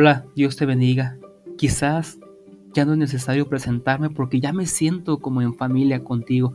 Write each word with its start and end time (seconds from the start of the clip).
Hola, 0.00 0.26
Dios 0.36 0.54
te 0.54 0.64
bendiga. 0.64 1.18
Quizás 1.56 2.20
ya 2.72 2.84
no 2.84 2.92
es 2.92 2.98
necesario 2.98 3.48
presentarme 3.48 4.10
porque 4.10 4.38
ya 4.38 4.52
me 4.52 4.64
siento 4.66 5.18
como 5.18 5.42
en 5.42 5.54
familia 5.54 6.04
contigo 6.04 6.54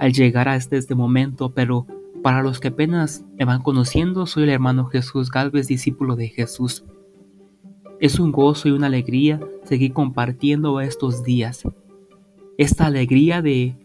al 0.00 0.12
llegar 0.12 0.48
a 0.48 0.56
este, 0.56 0.76
este 0.76 0.96
momento, 0.96 1.54
pero 1.54 1.86
para 2.24 2.42
los 2.42 2.58
que 2.58 2.66
apenas 2.66 3.24
me 3.38 3.44
van 3.44 3.62
conociendo, 3.62 4.26
soy 4.26 4.42
el 4.42 4.48
hermano 4.48 4.86
Jesús 4.86 5.30
Galvez, 5.30 5.68
discípulo 5.68 6.16
de 6.16 6.26
Jesús. 6.26 6.84
Es 8.00 8.18
un 8.18 8.32
gozo 8.32 8.66
y 8.66 8.72
una 8.72 8.88
alegría 8.88 9.38
seguir 9.62 9.92
compartiendo 9.92 10.80
estos 10.80 11.22
días. 11.22 11.62
Esta 12.58 12.86
alegría 12.86 13.42
de 13.42 13.76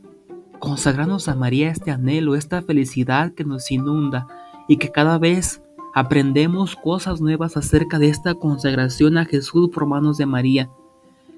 consagrarnos 0.58 1.28
a 1.28 1.36
María, 1.36 1.70
este 1.70 1.92
anhelo, 1.92 2.34
esta 2.34 2.64
felicidad 2.64 3.32
que 3.36 3.44
nos 3.44 3.70
inunda 3.70 4.26
y 4.68 4.78
que 4.78 4.90
cada 4.90 5.20
vez 5.20 5.62
aprendemos 5.94 6.76
cosas 6.76 7.22
nuevas 7.22 7.58
acerca 7.58 8.00
de 8.00 8.10
esta 8.10 8.36
consagración 8.36 9.18
a 9.18 9.26
Jesús 9.26 9.70
por 9.70 9.86
manos 9.86 10.18
de 10.18 10.26
María. 10.26 10.70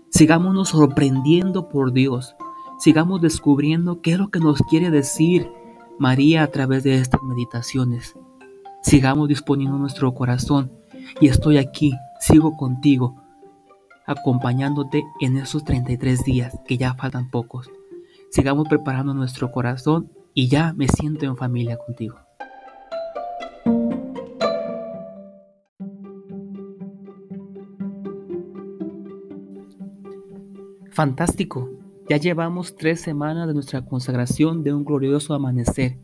Sigámonos 0.10 0.70
sorprendiendo 0.70 1.70
por 1.70 1.92
Dios. 1.92 2.36
Sigamos 2.80 3.22
descubriendo 3.22 4.02
qué 4.02 4.14
es 4.14 4.20
lo 4.20 4.30
que 4.30 4.40
nos 4.40 4.60
quiere 4.62 4.92
decir 4.92 5.50
María 5.98 6.44
a 6.44 6.48
través 6.48 6.84
de 6.84 6.98
estas 6.98 7.22
meditaciones. 7.24 8.16
Sigamos 8.82 9.30
disponiendo 9.30 9.78
nuestro 9.78 10.14
corazón 10.14 10.72
y 11.20 11.28
estoy 11.28 11.58
aquí, 11.58 11.94
sigo 12.20 12.58
contigo, 12.58 13.16
acompañándote 14.06 15.04
en 15.22 15.38
esos 15.38 15.64
33 15.64 16.24
días, 16.24 16.60
que 16.68 16.78
ya 16.78 16.94
faltan 16.96 17.30
pocos. 17.30 17.70
Sigamos 18.30 18.68
preparando 18.68 19.14
nuestro 19.14 19.52
corazón 19.52 20.12
y 20.34 20.48
ya 20.48 20.74
me 20.74 20.88
siento 20.88 21.26
en 21.26 21.38
familia 21.38 21.78
contigo. 21.78 22.23
Fantástico. 30.94 31.72
Ya 32.08 32.18
llevamos 32.18 32.76
tres 32.76 33.02
semanas 33.02 33.48
de 33.48 33.56
nuestra 33.56 33.84
consagración 33.84 34.62
de 34.62 34.76
un 34.76 34.86
glorioso 34.86 35.34
amanecer. 35.34 35.98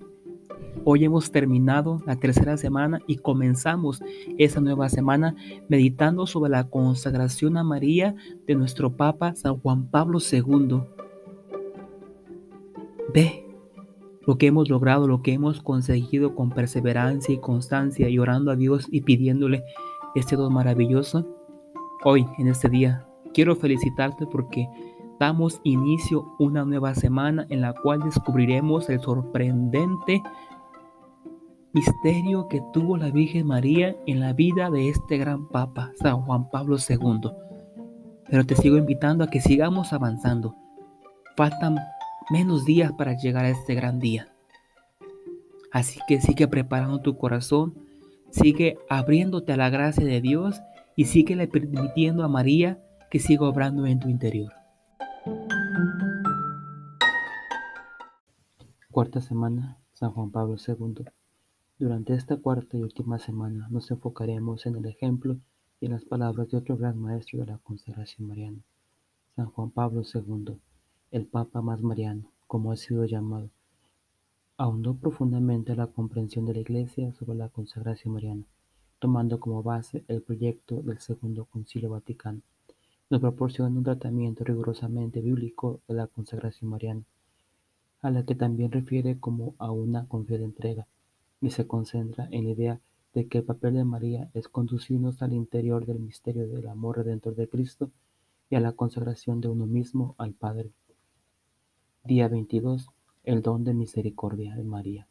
Hoy 0.83 1.05
hemos 1.05 1.31
terminado 1.31 2.01
la 2.07 2.15
tercera 2.15 2.57
semana 2.57 2.99
y 3.05 3.17
comenzamos 3.17 4.01
esa 4.39 4.61
nueva 4.61 4.89
semana 4.89 5.35
meditando 5.67 6.25
sobre 6.25 6.49
la 6.49 6.69
consagración 6.69 7.57
a 7.57 7.63
María 7.63 8.15
de 8.47 8.55
nuestro 8.55 8.91
Papa 8.97 9.35
San 9.35 9.59
Juan 9.59 9.85
Pablo 9.91 10.17
II. 10.19 10.81
Ve 13.13 13.45
lo 14.25 14.39
que 14.39 14.47
hemos 14.47 14.69
logrado, 14.69 15.07
lo 15.07 15.21
que 15.21 15.33
hemos 15.33 15.61
conseguido 15.61 16.33
con 16.33 16.49
perseverancia 16.49 17.35
y 17.35 17.39
constancia 17.39 18.09
y 18.09 18.17
orando 18.17 18.49
a 18.49 18.55
Dios 18.55 18.87
y 18.89 19.01
pidiéndole 19.01 19.63
este 20.15 20.35
don 20.35 20.51
maravilloso. 20.51 21.27
Hoy, 22.03 22.25
en 22.39 22.47
este 22.47 22.69
día, 22.69 23.08
Quiero 23.33 23.55
felicitarte 23.55 24.25
porque 24.25 24.67
damos 25.19 25.59
inicio 25.63 26.35
una 26.39 26.65
nueva 26.65 26.95
semana 26.95 27.45
en 27.49 27.61
la 27.61 27.73
cual 27.73 27.99
descubriremos 28.01 28.89
el 28.89 28.99
sorprendente 29.01 30.23
misterio 31.73 32.47
que 32.47 32.61
tuvo 32.73 32.97
la 32.97 33.11
Virgen 33.11 33.47
María 33.47 33.95
en 34.07 34.19
la 34.19 34.33
vida 34.33 34.69
de 34.71 34.89
este 34.89 35.17
gran 35.17 35.47
Papa, 35.49 35.91
San 36.01 36.21
Juan 36.21 36.49
Pablo 36.49 36.77
II. 36.77 37.31
Pero 38.29 38.45
te 38.45 38.55
sigo 38.55 38.77
invitando 38.77 39.23
a 39.23 39.29
que 39.29 39.41
sigamos 39.41 39.93
avanzando. 39.93 40.55
Faltan 41.35 41.77
menos 42.31 42.65
días 42.65 42.91
para 42.93 43.15
llegar 43.15 43.45
a 43.45 43.49
este 43.49 43.75
gran 43.75 43.99
día. 43.99 44.33
Así 45.71 45.99
que 46.07 46.19
sigue 46.21 46.47
preparando 46.47 47.01
tu 47.01 47.17
corazón, 47.17 47.75
sigue 48.31 48.77
abriéndote 48.89 49.53
a 49.53 49.57
la 49.57 49.69
gracia 49.69 50.05
de 50.05 50.21
Dios 50.21 50.61
y 50.95 51.05
sigue 51.05 51.47
permitiendo 51.47 52.23
a 52.23 52.27
María 52.27 52.79
que 53.09 53.19
siga 53.19 53.49
obrando 53.49 53.87
en 53.87 53.99
tu 53.99 54.07
interior. 54.07 54.53
Cuarta 58.91 59.19
semana, 59.19 59.79
San 59.93 60.11
Juan 60.11 60.29
Pablo 60.29 60.57
II. 60.57 61.05
Durante 61.79 62.13
esta 62.13 62.37
cuarta 62.37 62.77
y 62.77 62.83
última 62.83 63.17
semana 63.17 63.67
nos 63.71 63.89
enfocaremos 63.89 64.67
en 64.67 64.75
el 64.75 64.85
ejemplo 64.85 65.39
y 65.81 65.87
en 65.87 65.93
las 65.93 66.05
palabras 66.05 66.49
de 66.49 66.57
otro 66.57 66.77
gran 66.77 66.99
maestro 66.99 67.39
de 67.39 67.47
la 67.47 67.57
consagración 67.57 68.27
mariana, 68.27 68.59
San 69.35 69.47
Juan 69.47 69.71
Pablo 69.71 70.03
II, 70.03 70.59
el 71.09 71.25
Papa 71.25 71.63
más 71.63 71.81
mariano, 71.81 72.31
como 72.45 72.71
ha 72.71 72.75
sido 72.75 73.05
llamado. 73.05 73.49
Ahondó 74.55 74.93
profundamente 74.93 75.75
la 75.75 75.87
comprensión 75.87 76.45
de 76.45 76.53
la 76.53 76.59
Iglesia 76.59 77.11
sobre 77.13 77.37
la 77.39 77.49
consagración 77.49 78.13
mariana, 78.13 78.43
tomando 78.99 79.39
como 79.39 79.63
base 79.63 80.03
el 80.07 80.21
proyecto 80.21 80.83
del 80.83 80.99
Segundo 80.99 81.45
Concilio 81.45 81.89
Vaticano 81.89 82.41
nos 83.09 83.21
proporciona 83.21 83.75
un 83.75 83.83
tratamiento 83.83 84.43
rigurosamente 84.43 85.21
bíblico 85.21 85.81
de 85.87 85.95
la 85.95 86.07
consagración 86.07 86.69
mariana, 86.69 87.03
a 88.01 88.11
la 88.11 88.23
que 88.23 88.35
también 88.35 88.71
refiere 88.71 89.19
como 89.19 89.55
a 89.57 89.71
una 89.71 90.07
confiada 90.07 90.43
entrega, 90.43 90.87
y 91.41 91.49
se 91.49 91.65
concentra 91.65 92.27
en 92.31 92.45
la 92.45 92.51
idea 92.51 92.81
de 93.13 93.27
que 93.27 93.39
el 93.39 93.43
papel 93.43 93.73
de 93.73 93.83
María 93.83 94.29
es 94.33 94.47
conducirnos 94.47 95.21
al 95.21 95.33
interior 95.33 95.85
del 95.85 95.99
misterio 95.99 96.47
del 96.47 96.67
amor 96.67 96.97
redentor 96.97 97.35
de 97.35 97.49
Cristo 97.49 97.89
y 98.49 98.55
a 98.55 98.59
la 98.59 98.73
consagración 98.73 99.41
de 99.41 99.47
uno 99.47 99.65
mismo 99.65 100.15
al 100.17 100.33
Padre. 100.33 100.71
Día 102.03 102.27
22. 102.27 102.89
El 103.23 103.41
don 103.41 103.63
de 103.63 103.73
misericordia 103.73 104.55
de 104.55 104.63
María. 104.63 105.07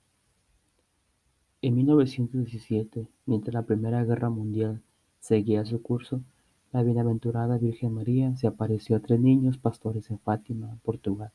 En 1.61 1.75
1917, 1.75 3.09
mientras 3.27 3.55
la 3.55 3.63
Primera 3.63 4.05
Guerra 4.05 4.31
Mundial 4.31 4.83
seguía 5.21 5.65
su 5.65 5.83
curso, 5.83 6.23
la 6.71 6.83
bienaventurada 6.83 7.57
Virgen 7.57 7.95
María 7.95 8.37
se 8.37 8.47
apareció 8.47 8.97
a 8.97 9.01
tres 9.01 9.19
niños 9.21 9.57
pastores 9.57 10.11
en 10.11 10.19
Fátima, 10.19 10.79
Portugal. 10.83 11.31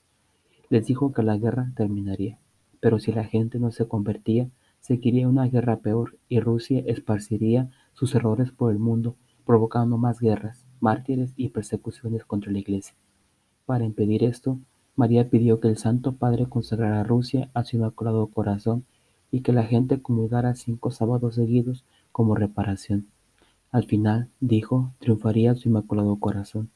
Les 0.70 0.86
dijo 0.86 1.12
que 1.12 1.24
la 1.24 1.38
guerra 1.38 1.72
terminaría, 1.76 2.38
pero 2.80 3.00
si 3.00 3.12
la 3.12 3.24
gente 3.24 3.58
no 3.60 3.72
se 3.72 3.88
convertía, 3.88 4.50
seguiría 4.80 5.28
una 5.28 5.48
guerra 5.48 5.78
peor 5.78 6.18
y 6.30 6.40
Rusia 6.40 6.84
esparciría 6.86 7.72
sus 7.94 8.14
errores 8.14 8.52
por 8.52 8.72
el 8.72 8.80
mundo, 8.80 9.16
provocando 9.46 9.98
más 9.98 10.20
guerras, 10.20 10.66
mártires 10.80 11.34
y 11.36 11.50
persecuciones 11.50 12.26
contra 12.26 12.52
la 12.52 12.60
Iglesia. 12.60 12.96
Para 13.66 13.86
impedir 13.86 14.24
esto, 14.24 14.60
María 14.96 15.30
pidió 15.30 15.60
que 15.60 15.70
el 15.70 15.78
Santo 15.78 16.14
Padre 16.14 16.48
consagrara 16.48 17.02
a 17.02 17.04
Rusia 17.04 17.50
a 17.54 17.64
su 17.64 17.78
Inmaculado 17.78 18.28
Corazón 18.28 18.86
y 19.32 19.42
que 19.42 19.52
la 19.52 19.64
gente 19.64 20.02
comulgara 20.02 20.54
cinco 20.54 20.92
sábados 20.92 21.36
seguidos 21.36 21.86
como 22.12 22.36
reparación. 22.36 23.08
Al 23.74 23.86
final, 23.86 24.30
dijo, 24.40 24.92
triunfaría 25.00 25.56
su 25.56 25.68
Inmaculado 25.68 26.16
Corazón. 26.18 26.70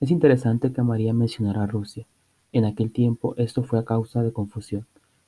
Es 0.00 0.10
interesante 0.10 0.72
que 0.72 0.80
María 0.80 1.12
mencionara 1.12 1.64
a 1.64 1.66
Rusia. 1.66 2.06
En 2.50 2.64
aquel 2.64 2.90
tiempo 2.90 3.34
esto 3.36 3.62
fue 3.62 3.78
a 3.78 3.84
causa 3.84 4.22
de 4.22 4.32
confusión. 4.32 4.86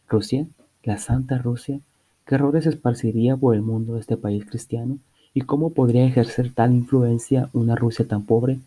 ¿Rusia? 0.09 0.47
¿La 0.83 0.97
Santa 0.97 1.37
Rusia? 1.37 1.81
¿Qué 2.25 2.37
errores 2.37 2.65
esparciría 2.65 3.37
por 3.37 3.55
el 3.55 3.61
mundo 3.61 3.99
este 3.99 4.17
país 4.17 4.47
cristiano? 4.47 4.97
¿Y 5.35 5.43
cómo 5.43 5.75
podría 5.75 6.06
ejercer 6.06 6.55
tal 6.55 6.73
influencia 6.73 7.51
una 7.53 7.77
Rusia 7.77 8.09
tan 8.09 8.25
pobre? 8.25 8.61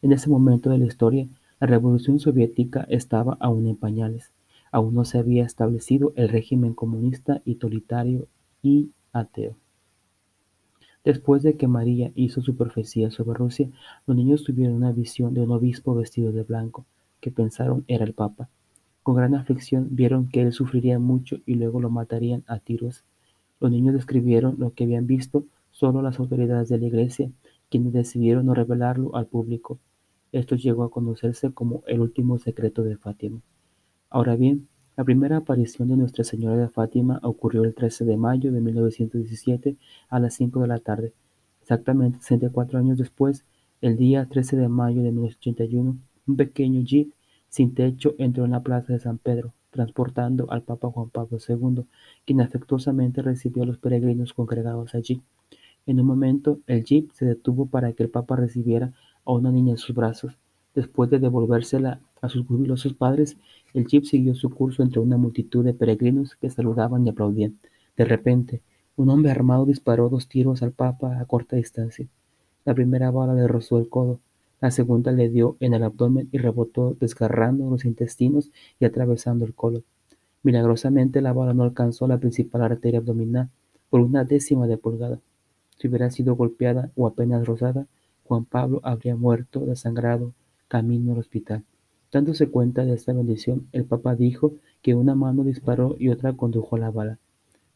En 0.00 0.12
ese 0.12 0.30
momento 0.30 0.70
de 0.70 0.78
la 0.78 0.86
historia, 0.86 1.28
la 1.60 1.66
revolución 1.66 2.18
soviética 2.18 2.86
estaba 2.88 3.36
aún 3.40 3.66
en 3.66 3.76
pañales. 3.76 4.30
Aún 4.72 4.94
no 4.94 5.04
se 5.04 5.18
había 5.18 5.44
establecido 5.44 6.14
el 6.16 6.30
régimen 6.30 6.72
comunista 6.72 7.42
y 7.44 7.56
totalitario 7.56 8.26
y 8.62 8.88
ateo. 9.12 9.54
Después 11.08 11.42
de 11.42 11.56
que 11.56 11.68
María 11.68 12.12
hizo 12.16 12.42
su 12.42 12.54
profecía 12.54 13.10
sobre 13.10 13.38
Rusia, 13.38 13.70
los 14.06 14.14
niños 14.14 14.44
tuvieron 14.44 14.74
una 14.74 14.92
visión 14.92 15.32
de 15.32 15.40
un 15.40 15.50
obispo 15.52 15.94
vestido 15.94 16.32
de 16.32 16.42
blanco, 16.42 16.84
que 17.22 17.30
pensaron 17.30 17.82
era 17.88 18.04
el 18.04 18.12
Papa. 18.12 18.50
Con 19.02 19.16
gran 19.16 19.34
aflicción 19.34 19.88
vieron 19.90 20.28
que 20.28 20.42
él 20.42 20.52
sufriría 20.52 20.98
mucho 20.98 21.38
y 21.46 21.54
luego 21.54 21.80
lo 21.80 21.88
matarían 21.88 22.44
a 22.46 22.58
tiros. 22.58 23.06
Los 23.58 23.70
niños 23.70 23.94
describieron 23.94 24.56
lo 24.58 24.74
que 24.74 24.84
habían 24.84 25.06
visto 25.06 25.46
solo 25.70 26.02
las 26.02 26.18
autoridades 26.18 26.68
de 26.68 26.76
la 26.76 26.88
iglesia, 26.88 27.30
quienes 27.70 27.94
decidieron 27.94 28.44
no 28.44 28.52
revelarlo 28.52 29.16
al 29.16 29.28
público. 29.28 29.78
Esto 30.32 30.56
llegó 30.56 30.84
a 30.84 30.90
conocerse 30.90 31.52
como 31.52 31.84
el 31.86 32.00
último 32.00 32.38
secreto 32.38 32.82
de 32.82 32.98
Fátima. 32.98 33.40
Ahora 34.10 34.36
bien, 34.36 34.68
la 34.98 35.04
primera 35.04 35.36
aparición 35.36 35.86
de 35.86 35.96
Nuestra 35.96 36.24
Señora 36.24 36.56
de 36.56 36.68
Fátima 36.68 37.20
ocurrió 37.22 37.62
el 37.62 37.72
13 37.72 38.04
de 38.04 38.16
mayo 38.16 38.50
de 38.50 38.60
1917 38.60 39.76
a 40.08 40.18
las 40.18 40.34
5 40.34 40.60
de 40.60 40.66
la 40.66 40.80
tarde. 40.80 41.12
Exactamente 41.62 42.18
64 42.18 42.80
años 42.80 42.98
después, 42.98 43.44
el 43.80 43.96
día 43.96 44.26
13 44.28 44.56
de 44.56 44.68
mayo 44.68 45.04
de 45.04 45.12
1981, 45.12 45.96
un 46.26 46.36
pequeño 46.36 46.80
jeep 46.80 47.12
sin 47.48 47.74
techo 47.74 48.16
entró 48.18 48.44
en 48.44 48.50
la 48.50 48.64
plaza 48.64 48.92
de 48.92 48.98
San 48.98 49.18
Pedro, 49.18 49.54
transportando 49.70 50.50
al 50.50 50.62
Papa 50.62 50.90
Juan 50.90 51.10
Pablo 51.10 51.38
II, 51.48 51.84
quien 52.26 52.40
afectuosamente 52.40 53.22
recibió 53.22 53.62
a 53.62 53.66
los 53.66 53.78
peregrinos 53.78 54.32
congregados 54.32 54.96
allí. 54.96 55.22
En 55.86 56.00
un 56.00 56.06
momento, 56.06 56.58
el 56.66 56.82
jeep 56.82 57.12
se 57.12 57.24
detuvo 57.24 57.66
para 57.66 57.92
que 57.92 58.02
el 58.02 58.10
Papa 58.10 58.34
recibiera 58.34 58.92
a 59.24 59.30
una 59.30 59.52
niña 59.52 59.74
en 59.74 59.78
sus 59.78 59.94
brazos. 59.94 60.36
Después 60.74 61.08
de 61.08 61.20
devolvérsela 61.20 62.00
a 62.22 62.28
sus 62.28 62.46
jubilosos 62.46 62.94
padres, 62.94 63.36
el 63.74 63.86
jeep 63.86 64.04
siguió 64.04 64.34
su 64.34 64.50
curso 64.50 64.82
entre 64.82 65.00
una 65.00 65.16
multitud 65.16 65.64
de 65.64 65.74
peregrinos 65.74 66.36
que 66.36 66.50
saludaban 66.50 67.06
y 67.06 67.10
aplaudían. 67.10 67.58
De 67.96 68.04
repente, 68.04 68.62
un 68.96 69.10
hombre 69.10 69.30
armado 69.30 69.64
disparó 69.64 70.08
dos 70.08 70.28
tiros 70.28 70.62
al 70.62 70.72
Papa 70.72 71.20
a 71.20 71.24
corta 71.24 71.56
distancia. 71.56 72.08
La 72.64 72.74
primera 72.74 73.10
bala 73.10 73.34
le 73.34 73.46
rozó 73.46 73.78
el 73.78 73.88
codo, 73.88 74.20
la 74.60 74.70
segunda 74.70 75.12
le 75.12 75.28
dio 75.28 75.56
en 75.60 75.74
el 75.74 75.84
abdomen 75.84 76.28
y 76.32 76.38
rebotó 76.38 76.96
desgarrando 76.98 77.70
los 77.70 77.84
intestinos 77.84 78.50
y 78.80 78.84
atravesando 78.84 79.44
el 79.44 79.54
colon. 79.54 79.84
Milagrosamente 80.42 81.20
la 81.20 81.32
bala 81.32 81.54
no 81.54 81.62
alcanzó 81.62 82.08
la 82.08 82.18
principal 82.18 82.62
arteria 82.62 82.98
abdominal 82.98 83.50
por 83.88 84.00
una 84.00 84.24
décima 84.24 84.66
de 84.66 84.76
pulgada. 84.76 85.20
Si 85.76 85.88
hubiera 85.88 86.10
sido 86.10 86.34
golpeada 86.34 86.90
o 86.96 87.06
apenas 87.06 87.46
rozada, 87.46 87.86
Juan 88.24 88.44
Pablo 88.44 88.80
habría 88.82 89.16
muerto 89.16 89.60
desangrado 89.60 90.32
camino 90.66 91.12
al 91.12 91.18
hospital. 91.18 91.64
Dándose 92.10 92.48
cuenta 92.48 92.86
de 92.86 92.94
esta 92.94 93.12
bendición, 93.12 93.68
el 93.72 93.84
Papa 93.84 94.14
dijo 94.14 94.54
que 94.80 94.94
una 94.94 95.14
mano 95.14 95.44
disparó 95.44 95.94
y 95.98 96.08
otra 96.08 96.32
condujo 96.32 96.78
la 96.78 96.90
bala. 96.90 97.18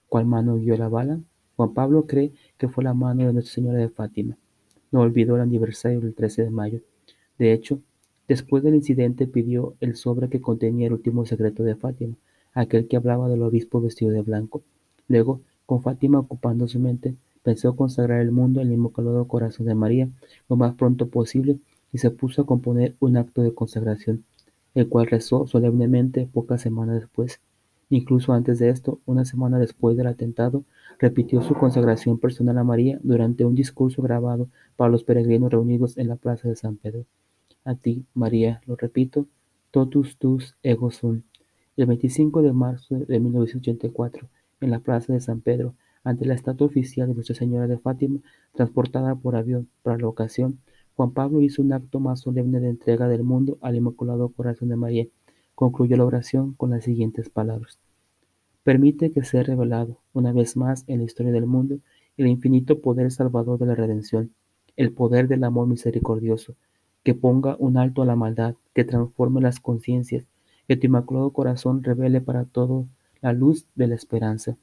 ¿Cuál 0.09 0.25
mano 0.25 0.57
guió 0.57 0.77
la 0.77 0.89
bala? 0.89 1.21
Juan 1.57 1.75
Pablo 1.75 2.07
cree 2.07 2.33
que 2.57 2.69
fue 2.69 2.83
la 2.83 2.95
mano 2.95 3.27
de 3.27 3.33
Nuestra 3.35 3.55
Señora 3.55 3.79
de 3.79 3.91
Fátima. 3.91 4.39
No 4.91 5.01
olvidó 5.01 5.37
el 5.37 5.43
aniversario 5.43 6.01
del 6.01 6.15
13 6.15 6.45
de 6.45 6.51
mayo. 6.51 6.81
De 7.39 7.53
hecho, 7.53 7.81
después 8.27 8.63
del 8.63 8.75
incidente 8.75 9.27
pidió 9.27 9.75
el 9.81 9.97
sobre 9.97 10.31
que 10.31 10.41
contenía 10.41 10.87
el 10.87 10.95
último 10.95 11.27
secreto 11.27 11.63
de 11.63 11.77
Fátima, 11.77 12.15
aquel 12.55 12.89
que 12.89 12.97
hablaba 12.97 13.29
del 13.29 13.43
obispo 13.43 13.83
vestido 13.83 14.13
de 14.13 14.23
blanco. 14.23 14.63
Luego, 15.09 15.43
con 15.67 15.83
Fátima 15.83 16.19
ocupando 16.19 16.69
su 16.69 16.79
mente, 16.79 17.17
pensó 17.43 17.77
consagrar 17.77 18.21
el 18.21 18.33
mundo 18.33 18.63
al 18.63 18.73
Inmaculado 18.73 19.27
Corazón 19.29 19.67
de 19.67 19.75
María 19.75 20.09
lo 20.49 20.57
más 20.57 20.75
pronto 20.75 21.09
posible 21.09 21.59
y 21.93 21.99
se 21.99 22.11
puso 22.11 22.43
a 22.43 22.47
componer 22.47 22.97
un 23.01 23.17
acto 23.17 23.43
de 23.43 23.55
consagración, 23.55 24.25
el 24.75 24.89
cual 24.89 25.07
rezó 25.07 25.47
solemnemente 25.47 26.29
pocas 26.33 26.63
semanas 26.63 27.01
después. 27.01 27.41
Incluso 27.91 28.33
antes 28.33 28.59
de 28.59 28.71
esto, 28.71 29.01
una 29.05 29.27
semana 29.27 29.59
después 29.59 29.97
del 29.97 30.07
atentado, 30.07 30.65
repitió 30.99 31.43
su 31.43 31.55
consagración 31.55 32.19
personal 32.19 32.57
a 32.57 32.65
María 32.65 32.99
durante 33.03 33.45
un 33.45 33.55
discurso 33.55 34.01
grabado 34.01 34.49
para 34.77 34.91
los 34.91 35.05
peregrinos 35.05 35.51
reunidos 35.51 35.99
en 35.99 36.09
la 36.09 36.17
plaza 36.17 36.49
de 36.49 36.57
San 36.57 36.77
Pedro. 36.77 37.05
A 37.65 37.75
ti, 37.75 38.07
María, 38.15 38.63
lo 38.67 38.77
repito, 38.77 39.27
totus 39.71 40.17
tus 40.17 40.57
ego 40.63 40.91
sum. 40.91 41.23
El 41.77 41.87
25 41.87 42.43
de 42.43 42.53
marzo 42.53 42.95
de 42.97 43.21
1984, 43.21 44.29
en 44.61 44.71
la 44.71 44.81
plaza 44.81 45.13
de 45.13 45.21
San 45.21 45.41
Pedro, 45.41 45.75
ante 46.05 46.25
la 46.25 46.35
estatua 46.35 46.67
oficial 46.67 47.09
de 47.09 47.15
Nuestra 47.15 47.35
Señora 47.35 47.67
de 47.67 47.79
Fátima, 47.79 48.21
transportada 48.55 49.15
por 49.15 49.37
avión 49.37 49.69
para 49.83 49.99
la 49.99 50.09
ocasión, 50.09 50.59
Juan 50.97 51.13
Pablo 51.13 51.41
hizo 51.41 51.63
un 51.63 51.73
acto 51.73 52.01
más 52.01 52.21
solemne 52.21 52.61
de 52.61 52.69
entrega 52.69 53.09
del 53.09 53.23
mundo 53.23 53.59
al 53.61 53.77
Inmaculado 53.77 54.29
Corazón 54.29 54.69
de 54.69 54.77
María. 54.77 55.07
Concluyó 55.55 55.97
la 55.97 56.05
oración 56.05 56.53
con 56.55 56.71
las 56.71 56.85
siguientes 56.85 57.31
palabras. 57.31 57.79
Permite 58.63 59.11
que 59.11 59.25
sea 59.25 59.43
revelado, 59.43 59.99
una 60.13 60.33
vez 60.33 60.57
más 60.57 60.85
en 60.87 60.99
la 60.99 61.05
historia 61.05 61.33
del 61.33 61.47
mundo, 61.47 61.79
el 62.17 62.27
infinito 62.27 62.81
poder 62.81 63.11
salvador 63.11 63.59
de 63.59 63.67
la 63.67 63.75
redención, 63.75 64.33
el 64.77 64.93
poder 64.93 65.29
del 65.29 65.45
amor 65.45 65.67
misericordioso, 65.67 66.55
que 67.03 67.15
ponga 67.15 67.57
un 67.59 67.77
alto 67.77 68.03
a 68.03 68.07
la 68.07 68.17
maldad, 68.17 68.55
que 68.75 68.85
transforme 68.85 69.41
las 69.41 69.61
conciencias, 69.61 70.25
que 70.69 70.77
tu 70.77 70.87
Inmaculado 70.87 71.31
Corazón 71.31 71.83
revele 71.83 72.21
para 72.21 72.45
todos 72.45 72.87
la 73.21 73.33
luz 73.33 73.67
de 73.75 73.89
la 73.89 73.95
esperanza. 73.95 74.57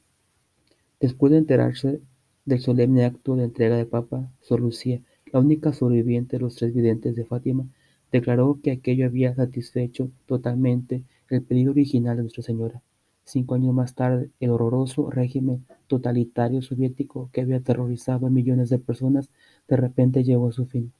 Después 1.00 1.32
de 1.32 1.38
enterarse 1.38 2.00
del 2.44 2.60
solemne 2.60 3.04
acto 3.04 3.36
de 3.36 3.44
entrega 3.44 3.76
de 3.76 3.86
Papa, 3.86 4.30
Sor 4.40 4.60
Lucía, 4.60 5.02
la 5.32 5.40
única 5.40 5.72
sobreviviente 5.72 6.36
de 6.36 6.42
los 6.42 6.56
tres 6.56 6.74
videntes 6.74 7.16
de 7.16 7.24
Fátima, 7.24 7.66
declaró 8.12 8.58
que 8.62 8.72
aquello 8.72 9.06
había 9.06 9.34
satisfecho 9.34 10.10
totalmente 10.26 11.04
el 11.28 11.42
pedido 11.42 11.70
original 11.70 12.16
de 12.16 12.22
Nuestra 12.22 12.42
Señora. 12.42 12.82
Cinco 13.24 13.54
años 13.54 13.74
más 13.74 13.94
tarde, 13.94 14.30
el 14.40 14.50
horroroso 14.50 15.10
régimen 15.10 15.64
totalitario 15.86 16.62
soviético 16.62 17.30
que 17.32 17.42
había 17.42 17.58
aterrorizado 17.58 18.26
a 18.26 18.30
millones 18.30 18.70
de 18.70 18.78
personas 18.78 19.30
de 19.68 19.76
repente 19.76 20.24
llegó 20.24 20.48
a 20.48 20.52
su 20.52 20.66
fin. 20.66 20.92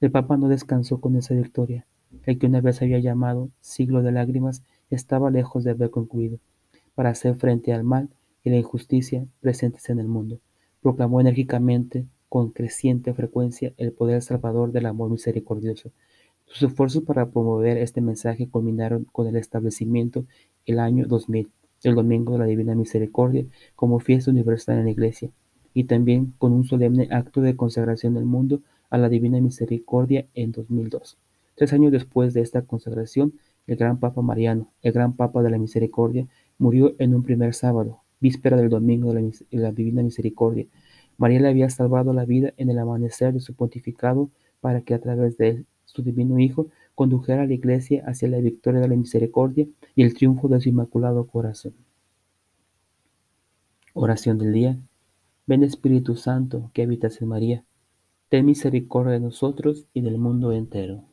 El 0.00 0.10
Papa 0.10 0.36
no 0.36 0.48
descansó 0.48 1.00
con 1.00 1.14
esa 1.16 1.34
victoria. 1.34 1.86
El 2.24 2.38
que 2.38 2.46
una 2.46 2.60
vez 2.60 2.82
había 2.82 2.98
llamado 2.98 3.50
siglo 3.60 4.02
de 4.02 4.12
lágrimas 4.12 4.64
estaba 4.90 5.30
lejos 5.30 5.62
de 5.62 5.70
haber 5.70 5.90
concluido. 5.90 6.38
Para 6.94 7.10
hacer 7.10 7.36
frente 7.36 7.72
al 7.72 7.84
mal, 7.84 8.08
y 8.44 8.50
la 8.50 8.56
injusticia 8.56 9.24
presentes 9.40 9.88
en 9.88 9.98
el 9.98 10.08
mundo. 10.08 10.40
Proclamó 10.80 11.20
enérgicamente, 11.20 12.06
con 12.32 12.48
creciente 12.48 13.12
frecuencia, 13.12 13.74
el 13.76 13.92
poder 13.92 14.22
salvador 14.22 14.72
del 14.72 14.86
amor 14.86 15.10
misericordioso. 15.10 15.90
Sus 16.46 16.62
esfuerzos 16.62 17.02
para 17.02 17.28
promover 17.28 17.76
este 17.76 18.00
mensaje 18.00 18.48
culminaron 18.48 19.04
con 19.12 19.26
el 19.26 19.36
establecimiento 19.36 20.24
el 20.64 20.78
año 20.78 21.04
2000 21.06 21.50
el 21.82 21.94
Domingo 21.94 22.32
de 22.32 22.38
la 22.38 22.46
Divina 22.46 22.74
Misericordia 22.74 23.44
como 23.76 24.00
fiesta 24.00 24.30
universal 24.30 24.78
en 24.78 24.86
la 24.86 24.92
Iglesia, 24.92 25.28
y 25.74 25.84
también 25.84 26.32
con 26.38 26.54
un 26.54 26.64
solemne 26.64 27.06
acto 27.10 27.42
de 27.42 27.54
consagración 27.54 28.14
del 28.14 28.24
mundo 28.24 28.62
a 28.88 28.96
la 28.96 29.10
Divina 29.10 29.38
Misericordia 29.38 30.26
en 30.32 30.52
2002. 30.52 31.18
Tres 31.54 31.74
años 31.74 31.92
después 31.92 32.32
de 32.32 32.40
esta 32.40 32.62
consagración, 32.62 33.34
el 33.66 33.76
gran 33.76 34.00
Papa 34.00 34.22
Mariano, 34.22 34.72
el 34.80 34.92
gran 34.92 35.16
Papa 35.16 35.42
de 35.42 35.50
la 35.50 35.58
Misericordia, 35.58 36.26
murió 36.56 36.94
en 36.98 37.14
un 37.14 37.24
primer 37.24 37.52
sábado, 37.52 38.00
víspera 38.20 38.56
del 38.56 38.70
domingo 38.70 39.12
de 39.12 39.34
la, 39.50 39.70
Divina 39.72 40.02
Misericordia. 40.02 40.64
María 41.22 41.38
le 41.38 41.46
había 41.46 41.70
salvado 41.70 42.12
la 42.12 42.24
vida 42.24 42.52
en 42.56 42.68
el 42.68 42.80
amanecer 42.80 43.32
de 43.32 43.38
su 43.38 43.54
pontificado 43.54 44.28
para 44.60 44.80
que 44.80 44.92
a 44.92 45.00
través 45.00 45.36
de 45.36 45.64
su 45.84 46.02
divino 46.02 46.40
Hijo, 46.40 46.66
condujera 46.96 47.42
a 47.42 47.46
la 47.46 47.54
Iglesia 47.54 48.02
hacia 48.08 48.26
la 48.26 48.38
victoria 48.38 48.80
de 48.80 48.88
la 48.88 48.96
misericordia 48.96 49.68
y 49.94 50.02
el 50.02 50.14
triunfo 50.14 50.48
de 50.48 50.60
su 50.60 50.70
inmaculado 50.70 51.28
corazón. 51.28 51.74
Oración 53.94 54.36
del 54.36 54.52
día. 54.52 54.80
Ven 55.46 55.62
Espíritu 55.62 56.16
Santo 56.16 56.72
que 56.74 56.82
habitas 56.82 57.22
en 57.22 57.28
María. 57.28 57.64
Ten 58.28 58.44
misericordia 58.44 59.12
de 59.12 59.20
nosotros 59.20 59.86
y 59.94 60.00
del 60.00 60.18
mundo 60.18 60.50
entero. 60.50 61.04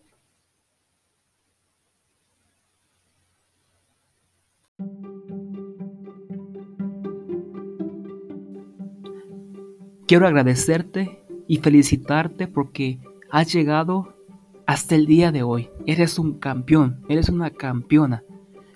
Quiero 10.09 10.25
agradecerte 10.25 11.21
y 11.47 11.57
felicitarte 11.57 12.47
porque 12.47 13.00
has 13.29 13.53
llegado 13.53 14.15
hasta 14.65 14.95
el 14.95 15.06
día 15.06 15.31
de 15.31 15.44
hoy. 15.44 15.69
Eres 15.85 16.17
un 16.17 16.39
campeón, 16.39 17.06
eres 17.09 17.29
una 17.29 17.51
campeona. 17.51 18.23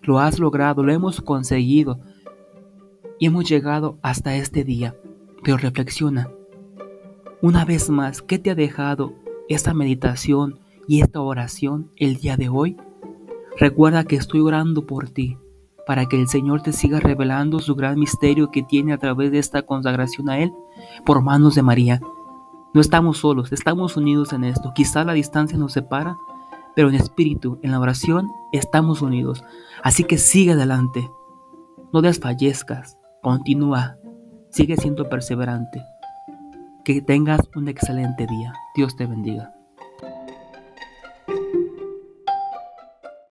Lo 0.03 0.19
has 0.19 0.38
logrado, 0.38 0.83
lo 0.83 0.94
hemos 0.94 1.21
conseguido 1.21 2.00
y 3.18 3.25
hemos 3.25 3.50
llegado 3.50 3.97
hasta 4.03 4.35
este 4.35 4.63
día. 4.63 4.95
Pero 5.44 5.57
reflexiona, 5.57 6.30
una 7.42 7.66
vez 7.66 7.90
más, 7.90 8.21
¿qué 8.21 8.37
te 8.37 8.52
ha 8.52 8.56
dejado 8.56 9.16
esta 9.49 9.73
meditación 9.73 10.59
y 10.87 11.02
esta 11.02 11.19
oración 11.19 11.90
el 11.95 12.18
día 12.18 12.37
de 12.37 12.49
hoy? 12.49 12.78
Recuerda 13.57 14.04
que 14.04 14.18
estoy 14.18 14.42
orando 14.42 14.85
por 14.85 15.09
ti, 15.09 15.40
para 15.85 16.06
que 16.06 16.19
el 16.19 16.28
Señor 16.28 16.61
te 16.61 16.71
siga 16.71 16.99
revelando 16.99 17.59
su 17.59 17.75
gran 17.75 17.99
misterio 17.99 18.52
que 18.52 18.63
tiene 18.63 18.94
a 18.94 18.97
través 18.97 19.31
de 19.31 19.40
esta 19.40 19.63
consagración 19.63 20.30
a 20.30 20.40
Él 20.40 20.54
por 21.06 21.21
manos 21.21 21.56
de 21.56 21.61
María. 21.61 22.02
No 22.73 22.81
estamos 22.81 23.19
solos, 23.19 23.52
estamos 23.52 23.97
unidos 23.97 24.33
en 24.33 24.44
esto. 24.44 24.71
Quizá 24.73 25.04
la 25.04 25.13
distancia 25.13 25.57
nos 25.57 25.73
separa, 25.73 26.18
pero 26.75 26.90
en 26.90 26.95
espíritu, 26.95 27.59
en 27.61 27.71
la 27.71 27.80
oración, 27.80 28.30
estamos 28.52 29.02
unidos. 29.02 29.44
Así 29.83 30.06
que 30.06 30.18
sigue 30.18 30.54
adelante. 30.54 31.09
No 31.92 32.02
desfallezcas, 32.02 32.97
continúa, 33.21 33.97
sigue 34.49 34.78
siendo 34.78 35.09
perseverante. 35.09 35.83
Que 36.83 37.02
tengas 37.02 37.42
un 37.56 37.68
excelente 37.68 38.25
día. 38.25 38.54
Dios 38.75 38.95
te 38.95 39.06
bendiga. 39.06 39.54